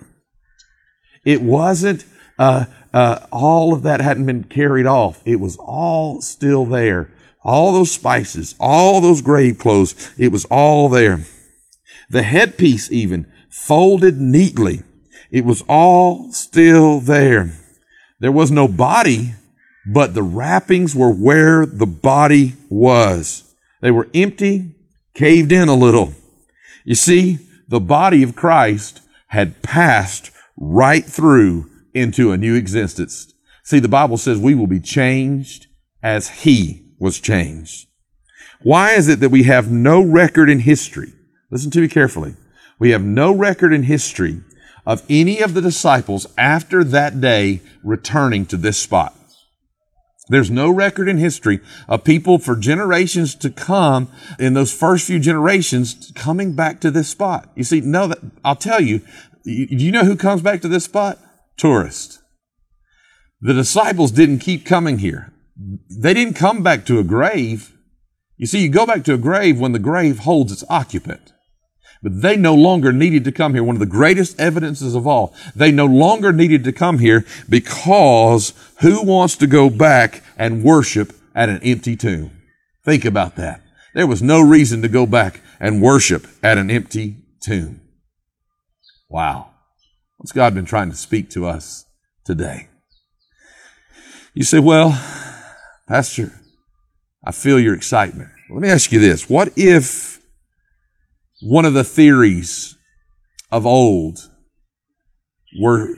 [1.26, 2.06] It wasn't,
[2.38, 5.22] uh, uh, all of that hadn't been carried off.
[5.26, 7.12] It was all still there.
[7.44, 11.26] All those spices, all those grave clothes, it was all there.
[12.10, 14.84] The headpiece even folded neatly.
[15.30, 17.52] It was all still there.
[18.20, 19.34] There was no body,
[19.86, 23.54] but the wrappings were where the body was.
[23.82, 24.76] They were empty,
[25.14, 26.14] caved in a little.
[26.86, 33.34] You see, the body of Christ had passed right through into a new existence.
[33.64, 35.68] See, the Bible says we will be changed
[36.02, 37.88] as he was changed.
[38.62, 41.14] Why is it that we have no record in history
[41.50, 42.36] Listen to me carefully.
[42.80, 44.42] We have no record in history
[44.86, 49.14] of any of the disciples after that day returning to this spot.
[50.30, 55.20] There's no record in history of people for generations to come in those first few
[55.20, 57.50] generations coming back to this spot.
[57.56, 59.00] You see, no, I'll tell you,
[59.46, 61.18] do you know who comes back to this spot?
[61.56, 62.22] Tourists.
[63.40, 65.34] The disciples didn't keep coming here.
[65.90, 67.74] They didn't come back to a grave.
[68.36, 71.34] You see, you go back to a grave when the grave holds its occupant.
[72.04, 73.64] But they no longer needed to come here.
[73.64, 75.34] One of the greatest evidences of all.
[75.56, 81.14] They no longer needed to come here because who wants to go back and worship
[81.34, 82.32] at an empty tomb?
[82.86, 83.62] Think about that.
[83.94, 87.82] There was no reason to go back and worship at an empty tomb.
[89.10, 89.52] Wow.
[90.18, 91.86] What's God been trying to speak to us
[92.24, 92.70] today?
[94.34, 94.92] You say, well,
[95.88, 96.32] Pastor,
[97.26, 98.30] I feel your excitement.
[98.50, 99.30] Let me ask you this.
[99.30, 100.17] What if
[101.42, 102.76] one of the theories
[103.52, 104.30] of old
[105.60, 105.96] were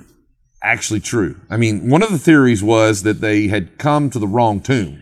[0.61, 1.39] actually true.
[1.49, 5.01] I mean, one of the theories was that they had come to the wrong tomb.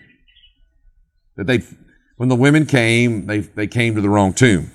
[1.35, 1.63] That they,
[2.17, 4.71] when the women came, they, they came to the wrong tomb.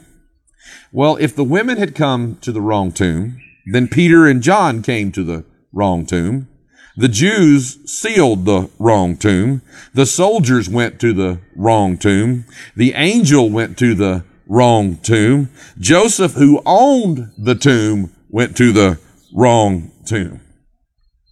[0.92, 5.12] Well, if the women had come to the wrong tomb, then Peter and John came
[5.12, 6.48] to the wrong tomb.
[6.96, 9.62] The Jews sealed the wrong tomb.
[9.94, 12.44] The soldiers went to the wrong tomb.
[12.76, 15.51] The angel went to the wrong tomb.
[15.78, 18.99] Joseph, who owned the tomb, went to the
[19.34, 20.40] wrong tomb.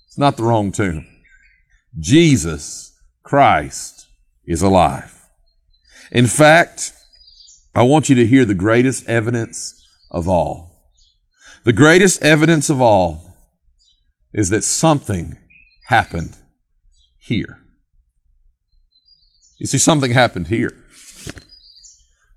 [0.07, 1.07] It's not the wrong tomb.
[1.99, 4.07] Jesus Christ
[4.45, 5.27] is alive.
[6.11, 6.93] In fact,
[7.75, 10.71] I want you to hear the greatest evidence of all.
[11.65, 13.37] The greatest evidence of all
[14.33, 15.37] is that something
[15.87, 16.37] happened
[17.19, 17.61] here.
[19.59, 20.73] You see, something happened here.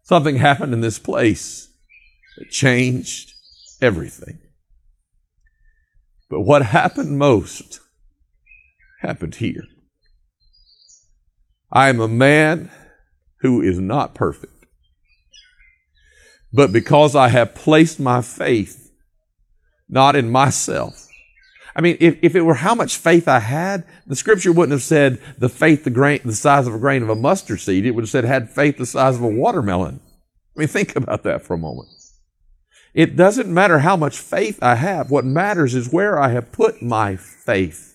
[0.04, 1.70] Something happened in this place
[2.38, 3.34] that changed
[3.82, 4.40] everything.
[6.30, 7.80] But what happened most
[9.02, 9.64] happened here.
[11.72, 12.70] I am a man
[13.42, 14.66] who is not perfect.
[16.52, 18.84] But because I have placed my faith
[19.90, 21.03] not in myself.
[21.76, 24.84] I mean, if, if it were how much faith I had, the scripture wouldn't have
[24.84, 27.86] said the faith the grain, the size of a grain of a mustard seed.
[27.86, 30.00] It would have said had faith the size of a watermelon.
[30.56, 31.90] I mean, think about that for a moment.
[32.94, 35.10] It doesn't matter how much faith I have.
[35.10, 37.93] What matters is where I have put my faith.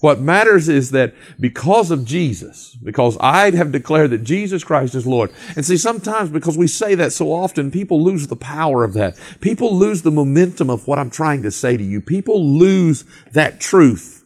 [0.00, 5.06] What matters is that because of Jesus, because I have declared that Jesus Christ is
[5.06, 5.30] Lord.
[5.56, 9.18] And see, sometimes because we say that so often, people lose the power of that.
[9.42, 12.00] People lose the momentum of what I'm trying to say to you.
[12.00, 14.24] People lose that truth,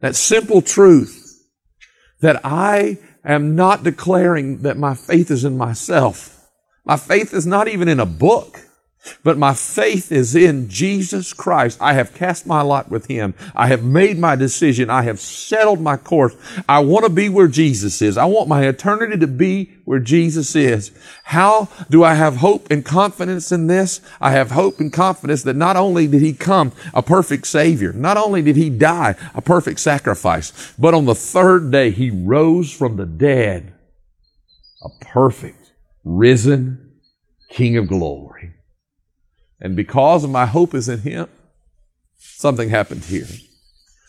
[0.00, 1.18] that simple truth
[2.20, 6.48] that I am not declaring that my faith is in myself.
[6.86, 8.60] My faith is not even in a book.
[9.22, 11.78] But my faith is in Jesus Christ.
[11.80, 13.34] I have cast my lot with Him.
[13.54, 14.90] I have made my decision.
[14.90, 16.36] I have settled my course.
[16.68, 18.18] I want to be where Jesus is.
[18.18, 20.92] I want my eternity to be where Jesus is.
[21.24, 24.00] How do I have hope and confidence in this?
[24.20, 28.18] I have hope and confidence that not only did He come a perfect Savior, not
[28.18, 32.96] only did He die a perfect sacrifice, but on the third day He rose from
[32.96, 33.74] the dead
[34.82, 35.72] a perfect,
[36.04, 36.90] risen
[37.50, 38.39] King of glory.
[39.60, 41.28] And because my hope is in Him,
[42.16, 43.28] something happened here.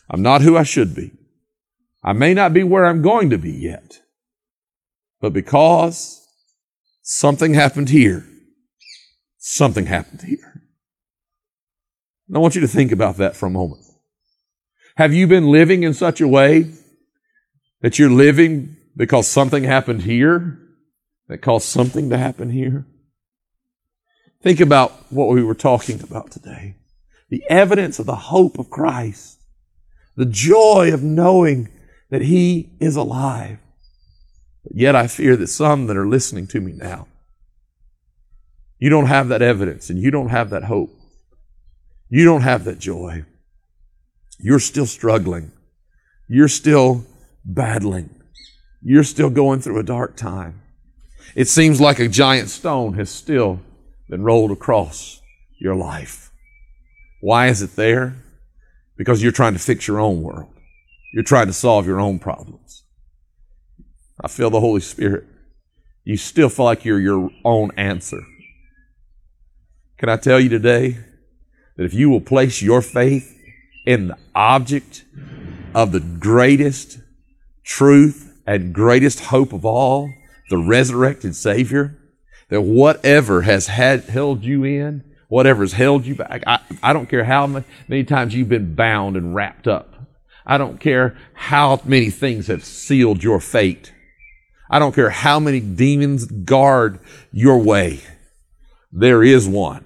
[0.10, 1.12] I'm not who I should be.
[2.04, 4.02] I may not be where I'm going to be yet.
[5.20, 6.26] But because
[7.02, 8.26] something happened here,
[9.38, 10.64] something happened here.
[12.28, 13.84] And I want you to think about that for a moment.
[14.96, 16.72] Have you been living in such a way
[17.82, 20.58] that you're living because something happened here
[21.28, 22.86] that caused something to happen here?
[24.42, 26.76] Think about what we were talking about today.
[27.30, 29.40] The evidence of the hope of Christ.
[30.16, 31.70] The joy of knowing
[32.10, 33.60] that He is alive.
[34.64, 37.08] But yet I fear that some that are listening to me now,
[38.80, 40.90] you don't have that evidence and you don't have that hope.
[42.10, 43.26] You don't have that joy.
[44.40, 45.52] You're still struggling.
[46.28, 47.06] You're still
[47.46, 48.10] battling.
[48.82, 50.62] You're still going through a dark time.
[51.36, 53.62] It seems like a giant stone has still
[54.12, 55.22] been rolled across
[55.58, 56.32] your life.
[57.22, 58.22] Why is it there?
[58.98, 60.54] Because you're trying to fix your own world.
[61.14, 62.84] You're trying to solve your own problems.
[64.20, 65.24] I feel the Holy Spirit.
[66.04, 68.20] You still feel like you're your own answer.
[69.98, 70.98] Can I tell you today
[71.78, 73.40] that if you will place your faith
[73.86, 75.06] in the object
[75.74, 77.00] of the greatest
[77.64, 80.12] truth and greatest hope of all,
[80.50, 81.98] the resurrected Savior,
[82.52, 87.10] that whatever has had, held you in, whatever has held you back, I, I don't
[87.10, 87.48] care how
[87.88, 89.96] many times you've been bound and wrapped up.
[90.46, 93.94] I don't care how many things have sealed your fate.
[94.70, 97.00] I don't care how many demons guard
[97.32, 98.02] your way.
[98.92, 99.86] There is one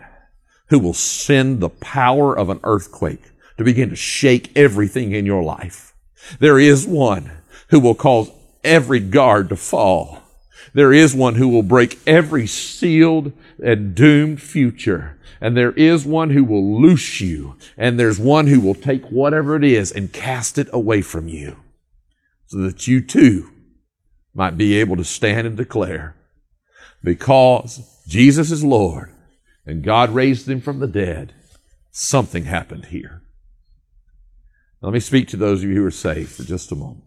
[0.69, 3.21] who will send the power of an earthquake
[3.59, 5.93] to begin to shake everything in your life.
[6.39, 7.29] There is one
[7.69, 8.31] who will cause
[8.63, 10.24] every guard to fall.
[10.75, 13.31] There is one who will break every sealed
[13.63, 15.17] and doomed future.
[15.39, 17.55] And there is one who will loose you.
[17.77, 21.55] And there's one who will take whatever it is and cast it away from you
[22.47, 23.51] so that you too
[24.33, 26.13] might be able to stand and declare
[27.01, 29.11] because Jesus is Lord
[29.65, 31.33] and God raised him from the dead,
[31.91, 33.21] something happened here.
[34.81, 37.05] Let me speak to those of you who are saved for just a moment.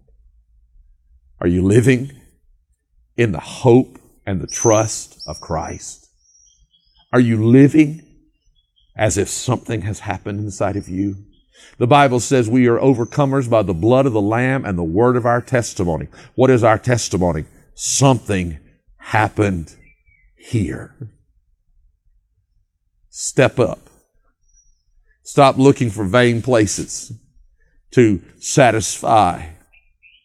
[1.38, 2.12] Are you living
[3.18, 6.08] in the hope and the trust of Christ?
[7.12, 8.02] Are you living
[8.96, 11.16] as if something has happened inside of you?
[11.78, 15.16] The Bible says we are overcomers by the blood of the Lamb and the word
[15.16, 16.06] of our testimony.
[16.36, 17.44] What is our testimony?
[17.74, 18.58] Something
[18.98, 19.74] happened
[20.36, 20.94] here.
[23.10, 23.80] Step up.
[25.24, 27.12] Stop looking for vain places
[27.90, 29.48] to satisfy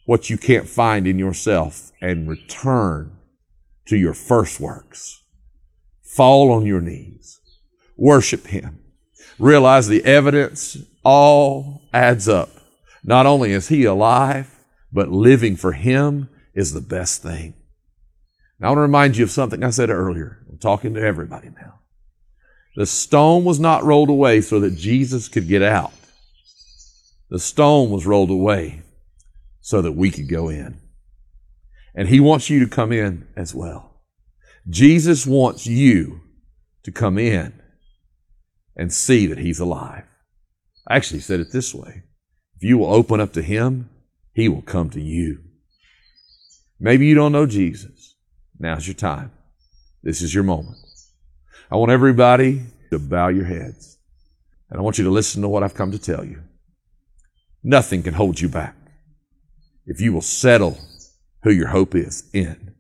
[0.05, 3.17] what you can't find in yourself and return
[3.85, 5.23] to your first works.
[6.01, 7.39] Fall on your knees.
[7.97, 8.79] Worship Him.
[9.39, 12.49] Realize the evidence all adds up.
[13.03, 14.59] Not only is He alive,
[14.91, 17.55] but living for Him is the best thing.
[18.59, 20.45] Now I want to remind you of something I said earlier.
[20.49, 21.79] I'm talking to everybody now.
[22.75, 25.93] The stone was not rolled away so that Jesus could get out.
[27.29, 28.82] The stone was rolled away
[29.64, 30.78] so that we could go in.
[31.95, 34.01] And he wants you to come in as well.
[34.70, 36.20] Jesus wants you
[36.84, 37.53] to come in
[38.76, 40.03] and see that he's alive.
[40.86, 42.03] I actually said it this way.
[42.57, 43.89] If you will open up to him,
[44.34, 45.39] he will come to you.
[46.78, 48.16] Maybe you don't know Jesus.
[48.59, 49.32] Now's your time.
[50.01, 50.78] This is your moment.
[51.72, 53.97] I want everybody to bow your heads.
[54.70, 56.43] And I want you to listen to what I've come to tell you.
[57.64, 58.76] Nothing can hold you back
[59.86, 60.77] if you will settle
[61.43, 62.73] who your hope is in.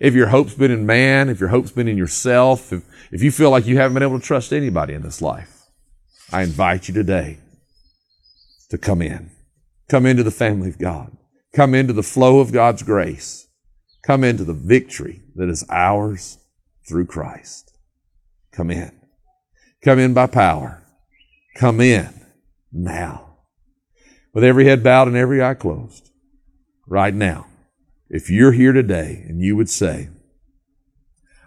[0.00, 3.30] If your hope's been in man, if your hope's been in yourself, if, if you
[3.30, 5.66] feel like you haven't been able to trust anybody in this life,
[6.32, 7.38] I invite you today
[8.70, 9.30] to come in.
[9.88, 11.16] Come into the family of God.
[11.54, 13.46] Come into the flow of God's grace.
[14.02, 16.38] Come into the victory that is ours
[16.88, 17.76] through Christ.
[18.50, 18.92] Come in.
[19.84, 20.82] Come in by power.
[21.56, 22.08] Come in
[22.72, 23.36] now.
[24.32, 26.11] With every head bowed and every eye closed.
[26.86, 27.46] Right now.
[28.08, 30.08] If you're here today and you would say,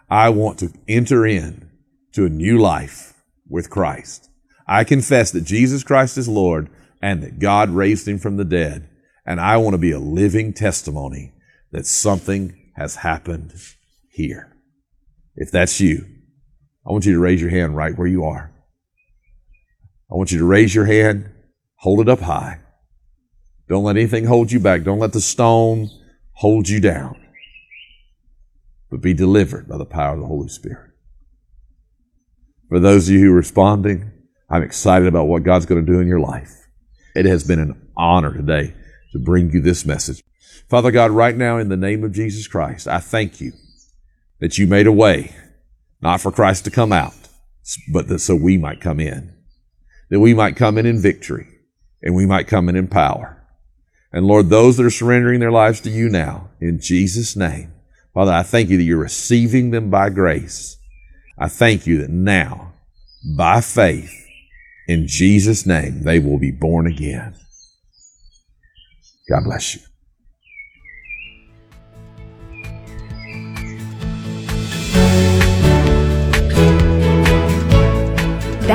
[0.09, 1.69] I want to enter in
[2.13, 3.13] to a new life
[3.47, 4.29] with Christ.
[4.67, 6.69] I confess that Jesus Christ is Lord
[7.01, 8.89] and that God raised him from the dead.
[9.25, 11.33] And I want to be a living testimony
[11.71, 13.53] that something has happened
[14.09, 14.55] here.
[15.35, 16.05] If that's you,
[16.87, 18.51] I want you to raise your hand right where you are.
[20.11, 21.31] I want you to raise your hand,
[21.77, 22.61] hold it up high.
[23.67, 24.83] Don't let anything hold you back.
[24.83, 25.89] Don't let the stone
[26.33, 27.19] hold you down.
[28.91, 30.91] But be delivered by the power of the Holy Spirit.
[32.69, 34.11] For those of you who are responding,
[34.49, 36.67] I'm excited about what God's going to do in your life.
[37.15, 38.73] It has been an honor today
[39.11, 40.23] to bring you this message.
[40.69, 43.53] Father God, right now in the name of Jesus Christ, I thank you
[44.39, 45.35] that you made a way
[46.01, 47.13] not for Christ to come out,
[47.91, 49.33] but that so we might come in,
[50.09, 51.47] that we might come in in victory
[52.03, 53.44] and we might come in in power.
[54.15, 57.73] And Lord, those that are surrendering their lives to you now, in Jesus' name,
[58.13, 60.77] Father, I thank you that you're receiving them by grace.
[61.37, 62.71] I thank you that now,
[63.35, 64.25] by faith,
[64.87, 67.35] in Jesus' name, they will be born again.
[69.29, 69.81] God bless you.